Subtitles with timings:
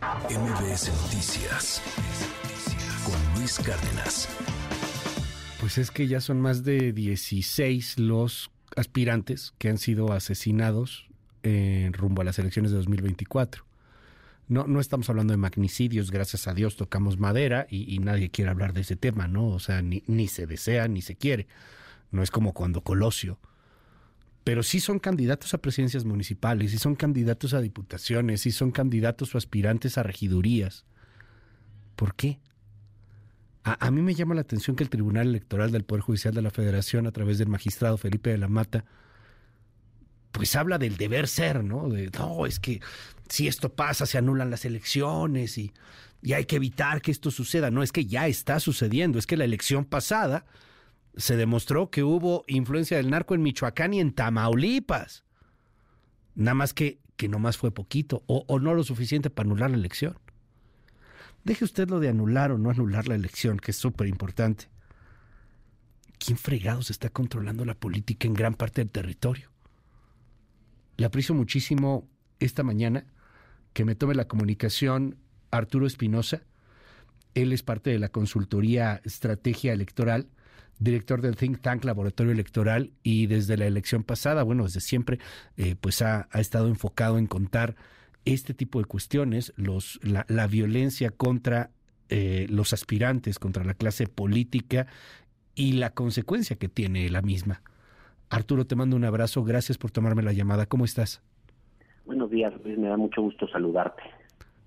[0.00, 1.82] MBS Noticias
[3.04, 4.28] con Luis Cárdenas.
[5.60, 11.06] Pues es que ya son más de 16 los aspirantes que han sido asesinados
[11.42, 13.66] en rumbo a las elecciones de 2024.
[14.48, 18.72] No, no estamos hablando de magnicidios, gracias a Dios tocamos madera y, nadie quiere hablar
[18.72, 19.48] de ese tema, ¿no?
[19.48, 21.46] O sea, ni se desea ni se quiere.
[22.10, 23.38] No es como cuando Colosio.
[24.44, 29.34] Pero sí son candidatos a presidencias municipales, sí son candidatos a diputaciones, sí son candidatos
[29.34, 30.86] o aspirantes a regidurías.
[31.96, 32.40] ¿Por qué?
[33.62, 36.50] A, mí me llama la atención que el Tribunal Electoral del Poder Judicial de la
[36.50, 38.86] Federación, a través del magistrado Felipe de la Mata,
[40.32, 41.90] pues habla del deber ser, ¿no?
[41.90, 42.80] De, no, es que
[43.28, 45.74] si esto pasa, se anulan las elecciones y,
[46.22, 47.70] y hay que evitar que esto suceda.
[47.70, 50.46] No, es que ya está sucediendo, es que la elección pasada
[51.16, 55.24] se demostró que hubo influencia del narco en Michoacán y en Tamaulipas.
[56.34, 59.76] Nada más que, que más fue poquito o, o no lo suficiente para anular la
[59.76, 60.18] elección.
[61.44, 64.68] Deje usted lo de anular o no anular la elección, que es súper importante.
[66.18, 69.50] ¿Quién fregados está controlando la política en gran parte del territorio?
[70.98, 72.06] Le aprecio muchísimo
[72.40, 73.06] esta mañana
[73.72, 75.16] que me tome la comunicación
[75.50, 76.42] Arturo Espinosa.
[77.34, 80.28] Él es parte de la consultoría Estrategia Electoral,
[80.80, 85.18] director del think tank Laboratorio Electoral y desde la elección pasada, bueno, desde siempre,
[85.56, 87.76] eh, pues ha, estado enfocado en contar
[88.24, 91.70] este tipo de cuestiones, los, la, violencia contra
[92.08, 94.86] eh, los aspirantes, contra la clase política
[95.54, 97.62] y la consecuencia que tiene la misma.
[98.30, 99.44] Arturo, te mando un abrazo.
[99.44, 100.66] Gracias por tomarme la llamada.
[100.66, 101.22] ¿Cómo estás?
[102.04, 102.78] Buenos días, Luis.
[102.78, 104.02] Me da mucho gusto saludarte.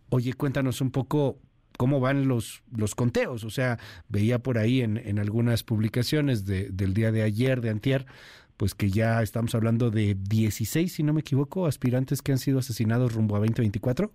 [0.09, 1.37] Oye, cuéntanos un poco
[1.83, 3.43] cómo van los, los conteos.
[3.43, 7.71] O sea, veía por ahí en, en algunas publicaciones de, del día de ayer, de
[7.71, 8.05] antier,
[8.55, 12.59] pues que ya estamos hablando de 16, si no me equivoco, aspirantes que han sido
[12.59, 14.09] asesinados rumbo a 2024.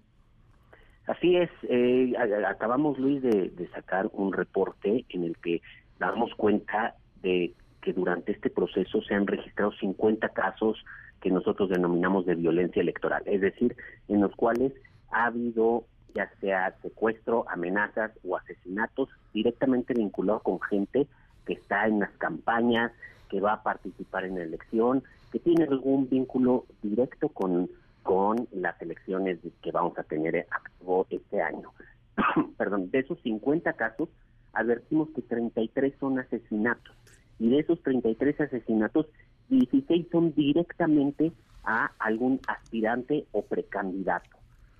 [1.09, 1.51] Así es.
[1.69, 2.15] Eh,
[2.49, 5.61] acabamos, Luis, de, sacar un reporte en el que
[5.99, 7.53] damos cuenta de
[7.83, 10.83] que durante este proceso se han registrado 50 casos
[11.21, 13.77] que nosotros denominamos de violencia electoral, es decir,
[14.09, 14.73] en los cuales
[15.11, 15.85] ha habido
[16.15, 21.07] ya sea secuestro, amenazas o asesinatos directamente vinculados con gente
[21.47, 22.93] que está en las campañas,
[23.29, 25.03] que va a participar en la elección,
[25.33, 27.71] que tiene algún vínculo directo con,
[28.03, 31.73] con las elecciones que vamos a tener activo este año.
[32.57, 34.09] Perdón, de esos 50 casos,
[34.53, 36.95] advertimos que 33 son asesinatos
[37.39, 39.07] y de esos 33 asesinatos,
[39.49, 41.33] 16 son directamente
[41.65, 44.38] a algún aspirante o precandidato,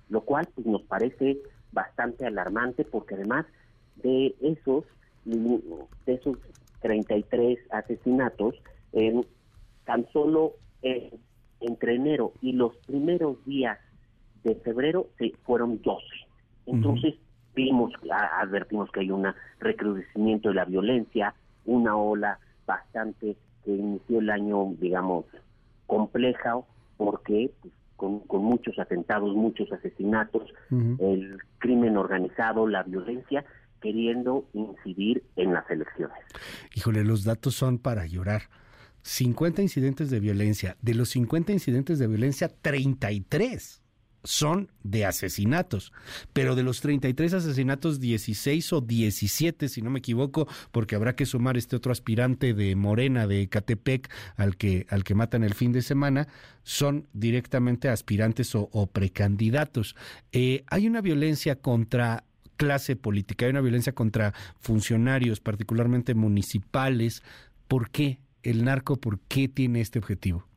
[0.09, 1.39] lo cual pues, nos parece
[1.71, 3.45] bastante alarmante porque además
[3.97, 4.85] de esos
[5.25, 6.37] de esos
[6.81, 8.55] 33 asesinatos,
[9.85, 10.53] tan solo
[11.59, 13.77] entre enero y los primeros días
[14.43, 16.05] de febrero se fueron 12.
[16.65, 17.15] Entonces
[17.53, 17.91] vimos,
[18.41, 19.27] advertimos que hay un
[19.59, 25.25] recrudecimiento de la violencia, una ola bastante que inició el año, digamos,
[25.87, 26.59] compleja,
[26.97, 33.43] porque pues, con, muchos atentados, muchos asesinatos, el crimen organizado, la violencia,
[33.81, 36.17] queriendo incidir en las elecciones.
[36.75, 38.43] Híjole, los datos son para llorar.
[39.01, 40.77] 50 incidentes de violencia.
[40.81, 43.81] De los 50 incidentes de violencia, 33
[44.23, 45.93] son de asesinatos,
[46.33, 51.25] pero de los 33 asesinatos, 16 o 17, si no me equivoco, porque habrá que
[51.25, 55.71] sumar este otro aspirante de Morena, de Catepec, al que, al que matan el fin
[55.71, 56.27] de semana,
[56.63, 59.95] son directamente aspirantes o, precandidatos.
[60.31, 62.25] Eh, hay una violencia contra
[62.57, 67.23] clase política, hay una violencia contra funcionarios, particularmente municipales.
[67.67, 70.48] ¿Por qué el narco, por qué tiene este objetivo?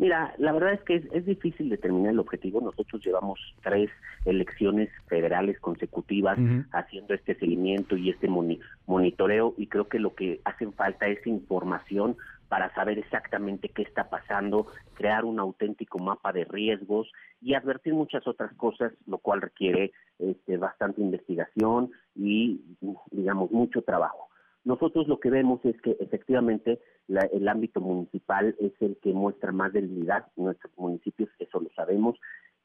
[0.00, 2.58] Mira, la verdad es que es, difícil determinar el objetivo.
[2.62, 3.90] Nosotros llevamos tres
[4.24, 6.38] elecciones federales consecutivas
[6.72, 8.26] haciendo este seguimiento y este
[8.86, 12.16] monitoreo y creo que lo que hacen falta es información
[12.48, 17.12] para saber exactamente qué está pasando, crear un auténtico mapa de riesgos
[17.42, 22.62] y advertir muchas otras cosas, lo cual requiere este, bastante investigación y,
[23.10, 24.29] digamos, mucho trabajo.
[24.64, 29.72] Nosotros lo que vemos es que efectivamente el ámbito municipal es el que muestra más
[29.72, 30.26] debilidad.
[30.36, 32.18] Nuestros municipios, eso lo sabemos,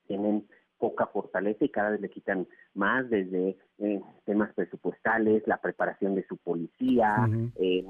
[0.08, 0.46] tienen
[0.78, 6.26] poca fortaleza y cada vez le quitan más desde eh, temas presupuestales, la preparación de
[6.28, 7.86] su policía, eh,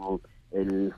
[0.52, 0.94] el,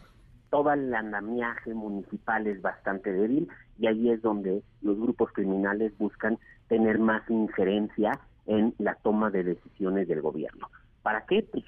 [0.49, 3.47] todo el andamiaje municipal es bastante débil
[3.79, 6.37] y ahí es donde los grupos criminales buscan
[6.67, 10.69] tener más injerencia en la toma de decisiones del gobierno.
[11.03, 11.43] ¿Para qué?
[11.51, 11.63] Pues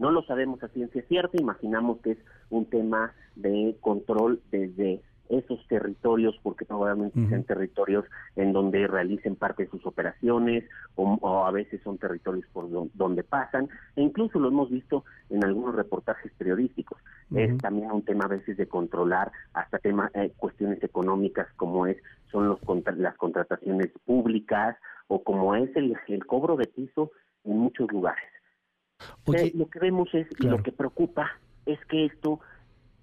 [0.00, 2.18] no lo sabemos a ciencia cierta, imaginamos que es
[2.48, 8.04] un tema de control desde esos territorios, porque probablemente sean territorios
[8.34, 10.64] en donde realicen parte de sus operaciones
[10.96, 15.76] o, a veces son territorios por donde pasan, e incluso lo hemos visto en algunos
[15.76, 16.98] reportajes periodísticos.
[17.32, 21.96] Es también un tema a veces de controlar hasta tema, eh, cuestiones económicas como es
[22.32, 22.58] son los
[22.96, 24.76] las contrataciones públicas
[25.06, 27.12] o como es el, el cobro de piso
[27.44, 28.29] en muchos lugares.
[29.34, 31.30] Eh, lo que vemos es, y lo que preocupa
[31.66, 32.40] es que esto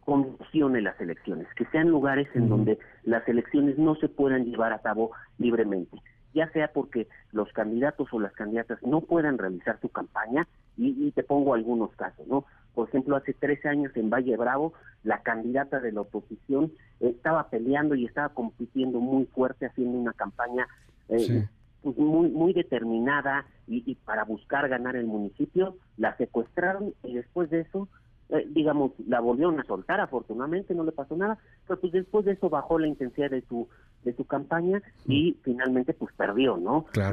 [0.05, 4.79] condicione las elecciones, que sean lugares en donde las elecciones no se puedan llevar a
[4.79, 5.97] cabo libremente,
[6.33, 10.47] ya sea porque los candidatos o las candidatas no puedan realizar su campaña,
[10.77, 12.45] y, te pongo algunos casos, ¿no?
[12.75, 14.73] Por ejemplo, hace 13 años en Valle Bravo,
[15.03, 20.67] la candidata de la oposición estaba peleando y estaba compitiendo muy fuerte, haciendo una campaña
[21.09, 21.47] eh,
[21.81, 27.49] pues muy, muy determinada y, y para buscar ganar el municipio, la secuestraron y después
[27.49, 27.87] de eso
[28.29, 32.33] eh, digamos, la volvieron a soltar, afortunadamente no le pasó nada, pero pues después de
[32.33, 33.69] eso bajó la intensidad de su
[34.03, 35.35] de su campaña y mm.
[35.43, 36.85] finalmente pues perdió, ¿no?
[36.93, 37.11] Ya,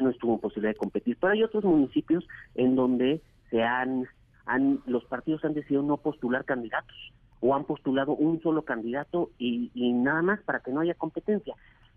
[0.00, 1.18] no estuvo en posibilidad de competir.
[1.20, 3.20] Pero hay otros municipios en donde
[3.50, 4.06] se han,
[4.46, 6.96] han los partidos han decidido no postular candidatos
[7.40, 11.54] o han postulado un solo candidato y, y nada más para que no haya competencia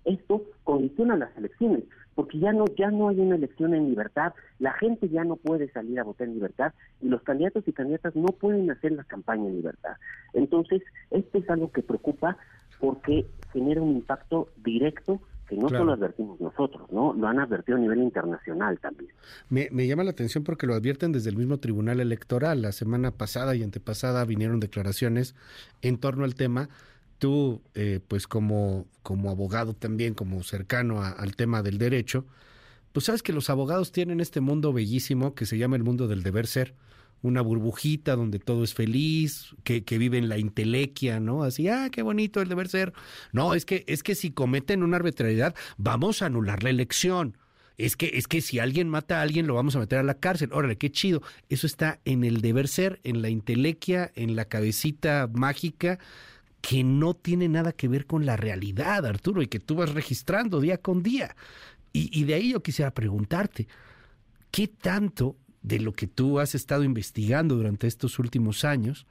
[0.07, 1.83] esto condiciona las elecciones,
[2.15, 5.69] porque ya no ya no hay una elección en libertad, la gente ya no puede
[5.71, 9.47] salir a votar en libertad y los candidatos y candidatas no pueden hacer la campaña
[9.47, 9.97] en libertad.
[10.33, 10.81] Entonces,
[11.11, 12.37] esto es algo que preocupa
[12.79, 17.13] porque genera un impacto directo que no solo advertimos nosotros, ¿no?
[17.13, 19.11] Lo han advertido a nivel internacional también.
[19.49, 22.61] Me, me, llama la atención porque lo advierten desde el mismo Tribunal Electoral.
[22.61, 25.35] La semana pasada y antepasada vinieron declaraciones
[25.81, 26.67] en torno al tema
[27.17, 32.25] tú, eh, pues como, como abogado también, como cercano al tema del derecho,
[32.93, 36.23] pues sabes que los abogados tienen este mundo bellísimo que se llama el mundo del
[36.23, 36.75] deber ser,
[37.21, 41.43] una burbujita donde todo es feliz, que, que vive en la intelequia, ¿no?
[41.43, 42.93] Así, ah, qué bonito el deber ser.
[43.31, 47.37] No, es que, es que si cometen una arbitrariedad, vamos a anular la elección.
[47.77, 50.15] Es que, es que si alguien mata a alguien, lo vamos a meter a la
[50.15, 50.49] cárcel.
[50.51, 51.21] Órale, qué chido.
[51.49, 55.99] Eso está en el deber ser, en la intelequia, en la cabecita mágica
[56.67, 60.59] que no tiene nada que ver con la realidad, Arturo, y que tú vas registrando
[60.59, 61.33] día con día.
[61.93, 63.69] Y, de ahí yo quisiera preguntarte,
[64.51, 69.07] ¿qué tanto de lo que tú has estado investigando durante estos últimos años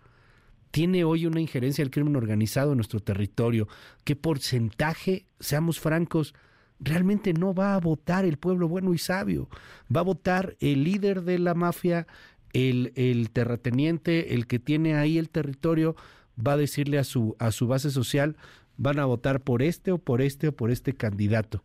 [0.71, 3.69] tiene hoy una injerencia del crimen organizado en nuestro territorio?
[4.05, 6.35] ¿Qué porcentaje, seamos francos,
[6.79, 9.49] realmente no va a votar el pueblo bueno y sabio?
[9.95, 12.07] Va a votar el líder de la mafia,
[12.53, 15.97] el, terrateniente, el que tiene ahí el territorio,
[16.45, 18.37] va a decirle a su, a su base social,
[18.77, 21.63] van a votar por este o por este o por este candidato.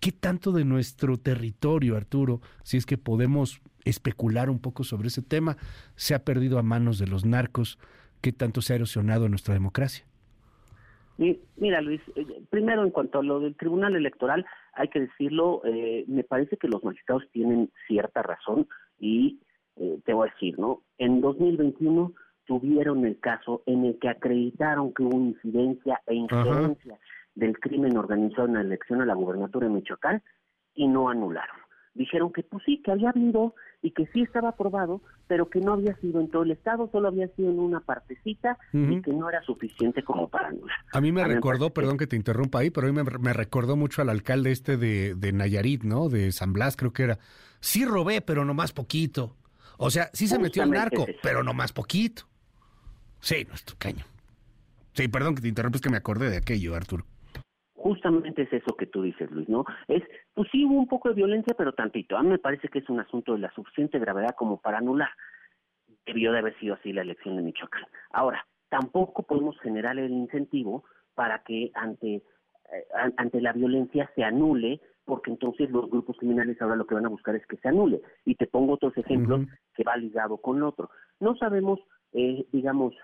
[0.00, 5.22] ¿Qué tanto de nuestro territorio, Arturo, si es que podemos especular un poco sobre ese
[5.22, 5.56] tema,
[5.94, 7.78] se ha perdido a manos de los narcos?
[8.20, 10.04] ¿Qué tanto se ha erosionado nuestra democracia?
[11.56, 16.04] Mira, Luis, eh, primero en cuanto a lo del Tribunal Electoral, hay que decirlo, eh,
[16.08, 18.68] me parece que los magistrados tienen cierta razón
[19.00, 19.40] y
[19.76, 20.82] eh, te voy a decir, ¿no?
[20.98, 22.12] En 2021
[22.46, 26.98] tuvieron el caso en el que acreditaron que hubo incidencia e injerencia
[27.34, 30.22] del crimen organizado en la elección a la gubernatura de Michoacán
[30.74, 31.56] y no anularon.
[31.94, 35.72] Dijeron que pues sí, que había habido y que sí estaba aprobado, pero que no
[35.72, 39.30] había sido en todo el estado, solo había sido en una partecita y que no
[39.30, 40.76] era suficiente como para anular.
[40.92, 44.02] A mí me recordó, perdón que te interrumpa ahí, pero a mí me, recordó mucho
[44.02, 46.10] al alcalde este de, de Nayarit, ¿no?
[46.10, 47.18] De San Blas, creo que era.
[47.60, 49.34] Sí robé, pero no más poquito.
[49.78, 52.24] O sea, sí se metió el narco, pero no más poquito.
[53.26, 54.04] Sí, nuestro caño.
[54.92, 57.02] Sí, perdón que te interrumpa, es que me acordé de aquello, Arturo.
[57.74, 59.64] Justamente es eso que tú dices, Luis, ¿no?
[59.88, 62.16] Es, pues sí hubo un poco de violencia, pero tantito.
[62.16, 65.10] A mí me parece que es un asunto de la suficiente gravedad como para anular.
[66.06, 67.82] Debió de haber sido así la elección de Michoacán.
[68.12, 70.84] Ahora, tampoco podemos generar el incentivo
[71.16, 76.76] para que ante, eh, ante la violencia se anule, porque entonces los grupos criminales ahora
[76.76, 78.02] lo que van a buscar es que se anule.
[78.24, 80.90] Y te pongo otros ejemplos que va ligado con otro.
[81.18, 81.80] No sabemos,
[82.12, 82.94] eh, digamos,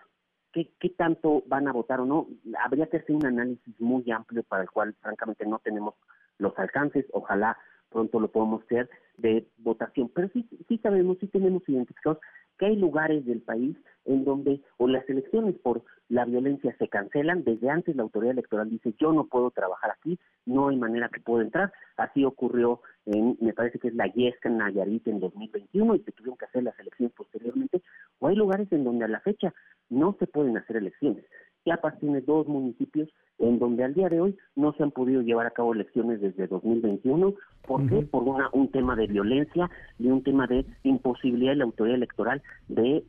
[0.52, 2.28] qué, qué tanto van a votar o no.
[2.64, 5.94] Habría que hacer un análisis muy amplio para el cual, francamente, no tenemos
[6.38, 7.06] los alcances.
[7.12, 7.56] Ojalá
[7.90, 10.10] pronto lo podamos hacer de votación.
[10.14, 12.18] Pero sí, sí sabemos, sí tenemos identificados
[12.58, 17.44] que hay lugares del país en donde o las elecciones por la violencia se cancelan,
[17.44, 21.20] desde antes la autoridad electoral dice yo no puedo trabajar aquí, no hay manera que
[21.20, 25.94] pueda entrar, así ocurrió en, me parece que es la Yesca en Nayarit en 2021
[25.94, 27.82] y se tuvieron que hacer las elecciones posteriormente,
[28.18, 29.54] o hay lugares en donde a la fecha
[29.92, 31.24] no se pueden hacer elecciones.
[31.64, 33.08] Chiapas tiene dos municipios
[33.38, 36.46] en donde al día de hoy no se han podido llevar a cabo elecciones desde
[36.46, 37.34] 2021.
[37.66, 38.02] ¿Por qué?
[38.02, 42.42] Por una, un tema de violencia y un tema de imposibilidad de la autoridad electoral
[42.68, 43.04] de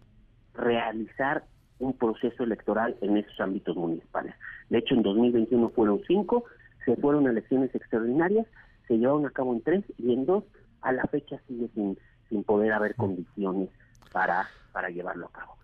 [0.54, 1.44] realizar
[1.80, 4.34] un proceso electoral en esos ámbitos municipales.
[4.70, 6.46] De hecho, en 2021 fueron cinco,
[6.86, 8.48] se fueron elecciones extraordinarias,
[8.88, 10.44] se llevaron a cabo en tres y en dos
[10.82, 11.98] a la fecha sigue sin,
[12.30, 13.70] sin poder haber condiciones
[14.12, 15.62] para, para llevarlo a cabo.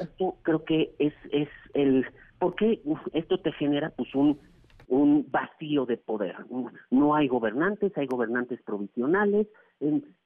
[0.00, 2.06] Esto creo que es, es el...
[2.38, 2.80] porque
[3.12, 4.38] esto te genera pues un,
[4.88, 6.36] un vacío de poder.
[6.90, 9.46] No hay gobernantes, hay gobernantes provisionales,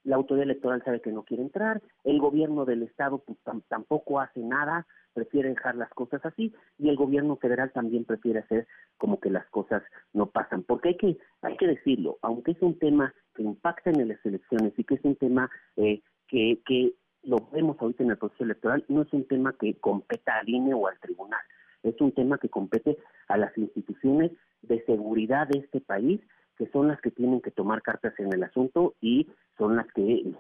[0.05, 3.39] la autoridad electoral sabe que no quiere entrar, el gobierno del Estado pues,
[3.69, 8.67] tampoco hace nada, prefiere dejar las cosas así, y el gobierno federal también prefiere hacer
[8.99, 10.63] como que las cosas no pasan.
[10.63, 14.75] Porque hay que, hay que decirlo, aunque es un tema que impacta en las elecciones
[14.77, 16.93] y que es un tema eh, que, que
[17.27, 20.75] lo vemos ahorita en el proceso electoral, no es un tema que competa al INE
[20.75, 21.41] o al tribunal,
[21.83, 22.97] es un tema que compete
[23.29, 26.21] a las instituciones de seguridad de este país,
[26.57, 29.29] que son las que tienen que tomar cartas en el asunto y
[29.59, 30.33] son las que,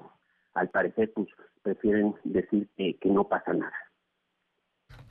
[0.54, 1.28] al parecer, pues
[1.62, 3.74] prefieren decir que, que no pasa nada.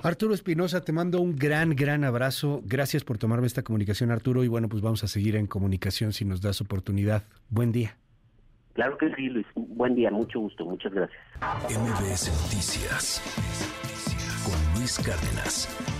[0.03, 2.61] Arturo Espinosa, te mando un gran, gran abrazo.
[2.65, 4.43] Gracias por tomarme esta comunicación, Arturo.
[4.43, 7.23] Y bueno, pues vamos a seguir en comunicación si nos das oportunidad.
[7.49, 7.97] Buen día.
[8.75, 9.47] Claro que sí, Luis.
[9.55, 10.65] Buen día, mucho gusto.
[10.65, 11.17] Muchas gracias.
[11.69, 13.21] MBS Noticias
[14.43, 15.94] con Luis Cárdenas.